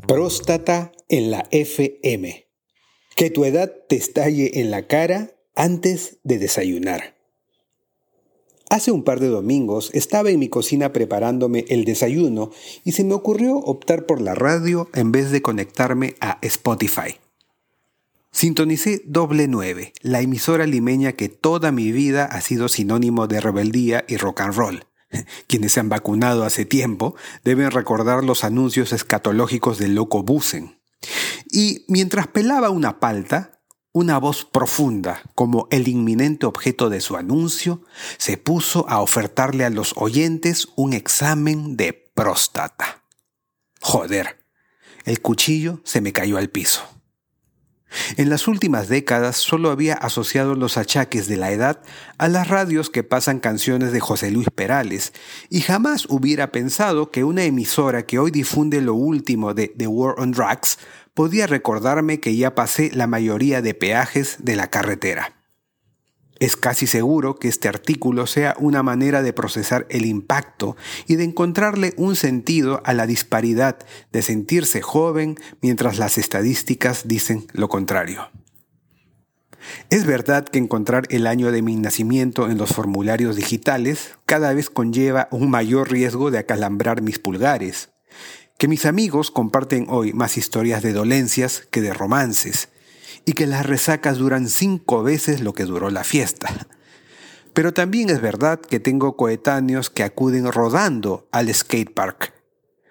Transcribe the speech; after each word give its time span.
Próstata 0.07 0.91
en 1.07 1.29
la 1.29 1.47
FM. 1.51 2.47
Que 3.15 3.29
tu 3.29 3.45
edad 3.45 3.71
te 3.87 3.95
estalle 3.95 4.59
en 4.59 4.71
la 4.71 4.87
cara 4.87 5.35
antes 5.55 6.17
de 6.23 6.39
desayunar. 6.39 7.14
Hace 8.69 8.91
un 8.91 9.03
par 9.03 9.19
de 9.19 9.27
domingos 9.27 9.91
estaba 9.93 10.31
en 10.31 10.39
mi 10.39 10.49
cocina 10.49 10.91
preparándome 10.91 11.65
el 11.69 11.85
desayuno 11.85 12.51
y 12.83 12.93
se 12.93 13.03
me 13.03 13.13
ocurrió 13.13 13.57
optar 13.57 14.05
por 14.05 14.21
la 14.21 14.33
radio 14.33 14.89
en 14.93 15.11
vez 15.11 15.31
de 15.31 15.41
conectarme 15.41 16.15
a 16.19 16.39
Spotify. 16.41 17.19
Sintonicé 18.31 19.01
Doble 19.05 19.47
9, 19.47 19.93
la 20.01 20.19
emisora 20.19 20.65
limeña 20.65 21.13
que 21.13 21.29
toda 21.29 21.71
mi 21.71 21.91
vida 21.91 22.25
ha 22.25 22.41
sido 22.41 22.67
sinónimo 22.67 23.27
de 23.27 23.39
rebeldía 23.39 24.03
y 24.07 24.17
rock 24.17 24.41
and 24.41 24.55
roll. 24.55 24.85
Quienes 25.47 25.71
se 25.71 25.79
han 25.79 25.87
vacunado 25.87 26.43
hace 26.43 26.65
tiempo 26.65 27.15
deben 27.43 27.71
recordar 27.71 28.23
los 28.23 28.43
anuncios 28.43 28.91
escatológicos 28.91 29.77
del 29.77 29.95
loco 29.95 30.23
Busen. 30.23 30.79
Y 31.49 31.85
mientras 31.87 32.27
pelaba 32.27 32.71
una 32.71 32.99
palta, 32.99 33.54
una 33.95 34.19
voz 34.19 34.43
profunda, 34.43 35.21
como 35.35 35.69
el 35.71 35.87
inminente 35.87 36.45
objeto 36.45 36.89
de 36.89 36.99
su 36.99 37.15
anuncio, 37.15 37.81
se 38.17 38.35
puso 38.35 38.85
a 38.89 38.99
ofertarle 38.99 39.63
a 39.63 39.69
los 39.69 39.93
oyentes 39.95 40.67
un 40.75 40.91
examen 40.91 41.77
de 41.77 41.93
próstata. 41.93 43.05
Joder, 43.79 44.45
el 45.05 45.21
cuchillo 45.21 45.79
se 45.85 46.01
me 46.01 46.11
cayó 46.11 46.37
al 46.37 46.49
piso. 46.49 46.94
En 48.17 48.29
las 48.29 48.47
últimas 48.47 48.87
décadas 48.87 49.37
solo 49.37 49.71
había 49.71 49.93
asociado 49.93 50.55
los 50.55 50.77
achaques 50.77 51.27
de 51.27 51.37
la 51.37 51.51
edad 51.51 51.81
a 52.17 52.27
las 52.27 52.47
radios 52.47 52.89
que 52.89 53.03
pasan 53.03 53.39
canciones 53.39 53.91
de 53.91 53.99
José 53.99 54.31
Luis 54.31 54.49
Perales, 54.53 55.13
y 55.49 55.61
jamás 55.61 56.05
hubiera 56.09 56.51
pensado 56.51 57.11
que 57.11 57.23
una 57.23 57.43
emisora 57.43 58.05
que 58.05 58.19
hoy 58.19 58.31
difunde 58.31 58.81
lo 58.81 58.93
último 58.93 59.53
de 59.53 59.67
The 59.69 59.87
War 59.87 60.15
on 60.17 60.31
Drugs 60.31 60.77
podía 61.13 61.47
recordarme 61.47 62.19
que 62.19 62.35
ya 62.35 62.55
pasé 62.55 62.91
la 62.93 63.07
mayoría 63.07 63.61
de 63.61 63.73
peajes 63.73 64.37
de 64.39 64.55
la 64.55 64.69
carretera. 64.69 65.44
Es 66.39 66.57
casi 66.57 66.85
seguro 66.85 67.35
que 67.35 67.47
este 67.47 67.69
artículo 67.69 68.27
sea 68.27 68.55
una 68.59 68.83
manera 68.83 69.21
de 69.21 69.31
procesar 69.31 69.85
el 69.89 70.05
impacto 70.05 70.75
y 71.07 71.15
de 71.15 71.23
encontrarle 71.23 71.93
un 71.95 72.15
sentido 72.15 72.81
a 72.83 72.93
la 72.93 73.07
disparidad 73.07 73.77
de 74.11 74.21
sentirse 74.21 74.81
joven 74.81 75.37
mientras 75.61 75.97
las 75.97 76.17
estadísticas 76.17 77.07
dicen 77.07 77.47
lo 77.53 77.69
contrario. 77.69 78.29
Es 79.89 80.05
verdad 80.05 80.45
que 80.45 80.59
encontrar 80.59 81.05
el 81.09 81.25
año 81.25 81.51
de 81.51 81.61
mi 81.61 81.75
nacimiento 81.75 82.49
en 82.49 82.57
los 82.57 82.73
formularios 82.73 83.35
digitales 83.35 84.15
cada 84.25 84.53
vez 84.53 84.69
conlleva 84.69 85.27
un 85.31 85.49
mayor 85.49 85.89
riesgo 85.89 86.31
de 86.31 86.39
acalambrar 86.39 87.01
mis 87.01 87.17
pulgares, 87.17 87.89
que 88.57 88.67
mis 88.67 88.85
amigos 88.85 89.31
comparten 89.31 89.87
hoy 89.89 90.13
más 90.13 90.37
historias 90.37 90.83
de 90.83 90.93
dolencias 90.93 91.67
que 91.71 91.81
de 91.81 91.93
romances, 91.93 92.69
y 93.25 93.33
que 93.33 93.47
las 93.47 93.65
resacas 93.65 94.17
duran 94.17 94.47
cinco 94.47 95.03
veces 95.03 95.41
lo 95.41 95.53
que 95.53 95.65
duró 95.65 95.89
la 95.89 96.03
fiesta. 96.03 96.67
Pero 97.53 97.73
también 97.73 98.09
es 98.09 98.21
verdad 98.21 98.59
que 98.59 98.79
tengo 98.79 99.15
coetáneos 99.15 99.89
que 99.89 100.03
acuden 100.03 100.51
rodando 100.51 101.27
al 101.31 101.53
skatepark, 101.53 102.33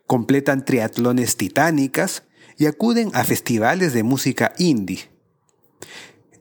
completan 0.06 0.64
triatlones 0.64 1.36
titánicas 1.36 2.24
y 2.56 2.66
acuden 2.66 3.10
a 3.14 3.24
festivales 3.24 3.92
de 3.92 4.02
música 4.02 4.53
indie. 4.59 5.10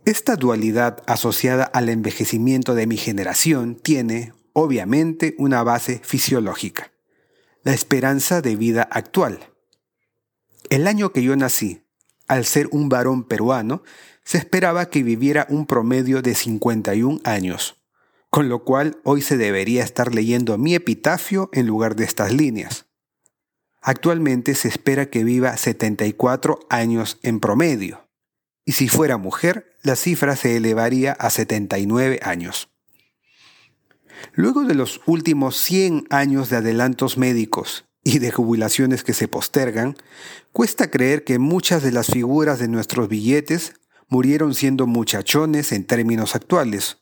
Esta 0.05 0.35
dualidad 0.35 1.01
asociada 1.07 1.63
al 1.63 1.89
envejecimiento 1.89 2.75
de 2.75 2.87
mi 2.87 2.97
generación 2.97 3.75
tiene, 3.75 4.33
obviamente, 4.51 5.35
una 5.37 5.63
base 5.63 6.01
fisiológica, 6.03 6.91
la 7.63 7.73
esperanza 7.73 8.41
de 8.41 8.55
vida 8.55 8.83
actual. 8.91 9.39
El 10.69 10.87
año 10.87 11.13
que 11.13 11.23
yo 11.23 11.35
nací, 11.35 11.82
al 12.33 12.45
ser 12.45 12.67
un 12.71 12.89
varón 12.89 13.23
peruano, 13.23 13.83
se 14.23 14.39
esperaba 14.39 14.89
que 14.89 15.03
viviera 15.03 15.45
un 15.49 15.67
promedio 15.67 16.23
de 16.23 16.33
51 16.33 17.19
años, 17.23 17.75
con 18.31 18.49
lo 18.49 18.63
cual 18.63 18.97
hoy 19.03 19.21
se 19.21 19.37
debería 19.37 19.83
estar 19.83 20.15
leyendo 20.15 20.57
mi 20.57 20.73
epitafio 20.73 21.49
en 21.53 21.67
lugar 21.67 21.95
de 21.95 22.05
estas 22.05 22.33
líneas. 22.33 22.87
Actualmente 23.81 24.55
se 24.55 24.67
espera 24.67 25.11
que 25.11 25.23
viva 25.23 25.55
74 25.55 26.59
años 26.69 27.19
en 27.21 27.39
promedio, 27.39 28.09
y 28.65 28.71
si 28.71 28.87
fuera 28.87 29.17
mujer, 29.17 29.77
la 29.83 29.95
cifra 29.95 30.35
se 30.35 30.57
elevaría 30.57 31.11
a 31.11 31.29
79 31.29 32.19
años. 32.23 32.69
Luego 34.33 34.63
de 34.63 34.73
los 34.73 35.01
últimos 35.05 35.57
100 35.57 36.07
años 36.09 36.49
de 36.49 36.57
adelantos 36.57 37.17
médicos 37.17 37.85
y 38.03 38.19
de 38.19 38.31
jubilaciones 38.31 39.03
que 39.03 39.13
se 39.13 39.27
postergan, 39.27 39.95
cuesta 40.51 40.91
creer 40.91 41.23
que 41.23 41.39
muchas 41.39 41.83
de 41.83 41.91
las 41.91 42.07
figuras 42.07 42.59
de 42.59 42.67
nuestros 42.67 43.07
billetes 43.07 43.73
murieron 44.09 44.53
siendo 44.53 44.87
muchachones 44.87 45.71
en 45.71 45.85
términos 45.85 46.35
actuales, 46.35 46.97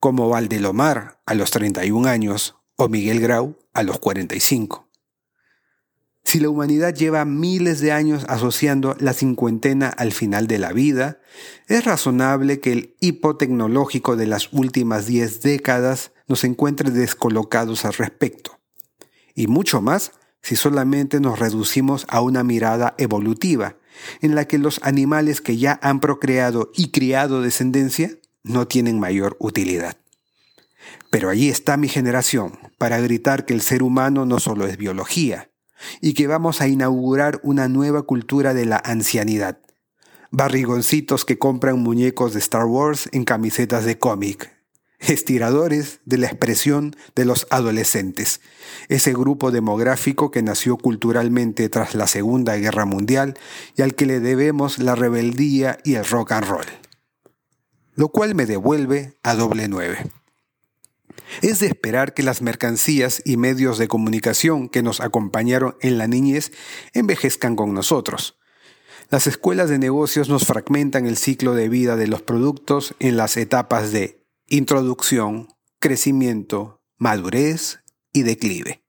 como 0.00 0.28
Valdelomar 0.28 1.20
a 1.26 1.34
los 1.34 1.50
31 1.50 2.08
años 2.08 2.56
o 2.76 2.88
Miguel 2.88 3.20
Grau 3.20 3.58
a 3.74 3.82
los 3.82 3.98
45. 3.98 4.86
Si 6.24 6.40
la 6.40 6.48
humanidad 6.48 6.92
lleva 6.92 7.24
miles 7.24 7.78
de 7.80 7.92
años 7.92 8.24
asociando 8.28 8.96
la 8.98 9.12
cincuentena 9.12 9.88
al 9.88 10.10
final 10.10 10.48
de 10.48 10.58
la 10.58 10.72
vida, 10.72 11.20
es 11.68 11.84
razonable 11.84 12.58
que 12.58 12.72
el 12.72 12.96
hipotecnológico 13.00 14.16
de 14.16 14.26
las 14.26 14.52
últimas 14.52 15.06
10 15.06 15.42
décadas 15.42 16.10
nos 16.26 16.42
encuentre 16.42 16.90
descolocados 16.90 17.84
al 17.84 17.92
respecto. 17.92 18.58
Y 19.36 19.46
mucho 19.46 19.80
más 19.80 20.10
si 20.46 20.54
solamente 20.54 21.18
nos 21.18 21.40
reducimos 21.40 22.06
a 22.08 22.20
una 22.20 22.44
mirada 22.44 22.94
evolutiva, 22.98 23.74
en 24.20 24.36
la 24.36 24.44
que 24.44 24.58
los 24.58 24.78
animales 24.84 25.40
que 25.40 25.56
ya 25.56 25.80
han 25.82 25.98
procreado 25.98 26.70
y 26.76 26.92
criado 26.92 27.42
descendencia 27.42 28.12
no 28.44 28.68
tienen 28.68 29.00
mayor 29.00 29.36
utilidad. 29.40 29.96
Pero 31.10 31.30
allí 31.30 31.48
está 31.48 31.76
mi 31.76 31.88
generación 31.88 32.60
para 32.78 33.00
gritar 33.00 33.44
que 33.44 33.54
el 33.54 33.60
ser 33.60 33.82
humano 33.82 34.24
no 34.24 34.38
solo 34.38 34.68
es 34.68 34.76
biología, 34.76 35.50
y 36.00 36.14
que 36.14 36.28
vamos 36.28 36.60
a 36.60 36.68
inaugurar 36.68 37.40
una 37.42 37.66
nueva 37.66 38.02
cultura 38.02 38.54
de 38.54 38.66
la 38.66 38.76
ancianidad. 38.76 39.58
Barrigoncitos 40.30 41.24
que 41.24 41.38
compran 41.38 41.80
muñecos 41.80 42.34
de 42.34 42.38
Star 42.38 42.66
Wars 42.66 43.08
en 43.10 43.24
camisetas 43.24 43.84
de 43.84 43.98
cómic, 43.98 44.55
estiradores 45.00 46.00
de 46.04 46.18
la 46.18 46.26
expresión 46.26 46.96
de 47.14 47.24
los 47.24 47.46
adolescentes, 47.50 48.40
ese 48.88 49.12
grupo 49.12 49.50
demográfico 49.50 50.30
que 50.30 50.42
nació 50.42 50.76
culturalmente 50.76 51.68
tras 51.68 51.94
la 51.94 52.06
Segunda 52.06 52.56
Guerra 52.56 52.84
Mundial 52.84 53.34
y 53.76 53.82
al 53.82 53.94
que 53.94 54.06
le 54.06 54.20
debemos 54.20 54.78
la 54.78 54.94
rebeldía 54.94 55.78
y 55.84 55.94
el 55.94 56.04
rock 56.04 56.32
and 56.32 56.46
roll. 56.46 56.66
Lo 57.94 58.08
cual 58.08 58.34
me 58.34 58.46
devuelve 58.46 59.16
a 59.22 59.34
doble 59.34 59.68
nueve. 59.68 60.10
Es 61.42 61.60
de 61.60 61.66
esperar 61.66 62.14
que 62.14 62.22
las 62.22 62.42
mercancías 62.42 63.22
y 63.24 63.36
medios 63.36 63.78
de 63.78 63.88
comunicación 63.88 64.68
que 64.68 64.82
nos 64.82 65.00
acompañaron 65.00 65.76
en 65.80 65.98
la 65.98 66.06
niñez 66.06 66.52
envejezcan 66.92 67.56
con 67.56 67.74
nosotros. 67.74 68.38
Las 69.10 69.26
escuelas 69.26 69.70
de 69.70 69.78
negocios 69.78 70.28
nos 70.28 70.46
fragmentan 70.46 71.06
el 71.06 71.16
ciclo 71.16 71.54
de 71.54 71.68
vida 71.68 71.96
de 71.96 72.08
los 72.08 72.22
productos 72.22 72.94
en 72.98 73.16
las 73.16 73.36
etapas 73.36 73.92
de 73.92 74.25
introducción, 74.48 75.48
crecimiento, 75.80 76.80
madurez 76.98 77.80
y 78.12 78.22
declive. 78.22 78.84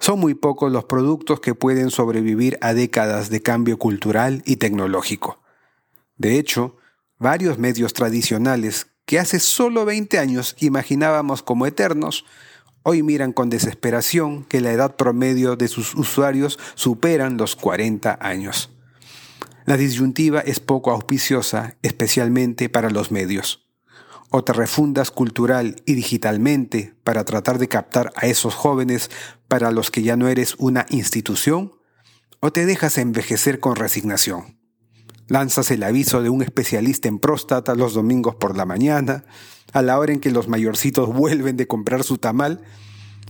Son 0.00 0.18
muy 0.18 0.34
pocos 0.34 0.72
los 0.72 0.84
productos 0.84 1.38
que 1.38 1.54
pueden 1.54 1.90
sobrevivir 1.90 2.58
a 2.60 2.74
décadas 2.74 3.30
de 3.30 3.40
cambio 3.40 3.78
cultural 3.78 4.42
y 4.44 4.56
tecnológico. 4.56 5.40
De 6.16 6.40
hecho, 6.40 6.76
varios 7.18 7.58
medios 7.58 7.92
tradicionales 7.92 8.88
que 9.06 9.20
hace 9.20 9.38
solo 9.38 9.84
20 9.84 10.18
años 10.18 10.56
imaginábamos 10.58 11.44
como 11.44 11.66
eternos, 11.66 12.24
hoy 12.82 13.04
miran 13.04 13.32
con 13.32 13.48
desesperación 13.48 14.42
que 14.44 14.60
la 14.60 14.72
edad 14.72 14.96
promedio 14.96 15.54
de 15.54 15.68
sus 15.68 15.94
usuarios 15.94 16.58
superan 16.74 17.36
los 17.36 17.54
40 17.54 18.18
años. 18.20 18.70
La 19.66 19.76
disyuntiva 19.76 20.40
es 20.40 20.58
poco 20.58 20.90
auspiciosa, 20.90 21.76
especialmente 21.82 22.68
para 22.68 22.90
los 22.90 23.12
medios 23.12 23.62
o 24.32 24.42
te 24.42 24.54
refundas 24.54 25.10
cultural 25.10 25.82
y 25.84 25.94
digitalmente 25.94 26.94
para 27.04 27.24
tratar 27.24 27.58
de 27.58 27.68
captar 27.68 28.12
a 28.16 28.26
esos 28.26 28.54
jóvenes 28.54 29.10
para 29.46 29.70
los 29.70 29.90
que 29.90 30.02
ya 30.02 30.16
no 30.16 30.28
eres 30.28 30.56
una 30.58 30.86
institución, 30.88 31.72
o 32.40 32.50
te 32.50 32.66
dejas 32.66 32.98
envejecer 32.98 33.60
con 33.60 33.76
resignación. 33.76 34.58
Lanzas 35.28 35.70
el 35.70 35.82
aviso 35.82 36.22
de 36.22 36.30
un 36.30 36.42
especialista 36.42 37.08
en 37.08 37.18
próstata 37.18 37.74
los 37.74 37.92
domingos 37.92 38.34
por 38.34 38.56
la 38.56 38.64
mañana, 38.64 39.24
a 39.72 39.82
la 39.82 39.98
hora 39.98 40.12
en 40.12 40.20
que 40.20 40.30
los 40.30 40.48
mayorcitos 40.48 41.08
vuelven 41.14 41.56
de 41.56 41.68
comprar 41.68 42.02
su 42.02 42.16
tamal, 42.16 42.62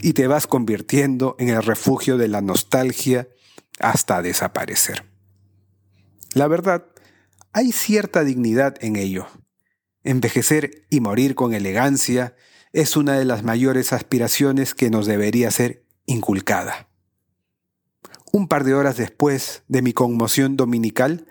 y 0.01 0.13
te 0.15 0.29
vas 0.29 0.47
convirtiendo 0.47 1.35
en 1.39 1.49
el 1.49 1.63
refugio 1.63 2.17
de 2.17 2.29
la 2.29 2.41
nostalgia 2.41 3.29
hasta 3.81 4.23
desaparecer. 4.23 5.05
La 6.35 6.47
verdad, 6.47 6.87
hay 7.53 7.73
cierta 7.73 8.25
dignidad 8.25 8.77
en 8.81 8.97
ello. 8.97 9.27
Envejecer 10.05 10.87
y 10.91 11.01
morir 11.01 11.35
con 11.35 11.55
elegancia 11.55 12.35
es 12.73 12.97
una 12.97 13.19
de 13.19 13.25
las 13.25 13.43
mayores 13.43 13.93
aspiraciones 13.93 14.75
que 14.75 14.91
nos 14.91 15.07
debería 15.07 15.51
ser 15.51 15.85
inculcada. 16.07 16.89
Un 18.33 18.49
par 18.49 18.65
de 18.65 18.75
horas 18.75 18.97
después 18.97 19.63
de 19.69 19.83
mi 19.83 19.93
conmoción 19.93 20.57
dominical, 20.57 21.27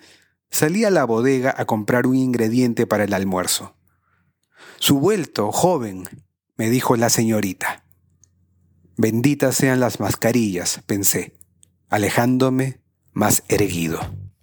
salí 0.52 0.86
a 0.86 0.92
la 0.92 1.04
bodega 1.04 1.54
a 1.58 1.66
comprar 1.66 2.06
un 2.06 2.16
ingrediente 2.16 2.86
para 2.86 3.06
el 3.06 3.14
almuerzo. 3.14 3.76
Su 4.78 5.00
vuelto, 5.00 5.52
joven, 5.52 6.08
me 6.58 6.70
dijo 6.70 6.96
la 6.96 7.10
señorita. 7.10 7.84
Benditas 8.98 9.56
sean 9.56 9.80
las 9.80 10.00
mascarillas, 10.00 10.82
pensé, 10.86 11.34
alejándome 11.90 12.82
más 13.14 13.44
erguido. 13.48 14.00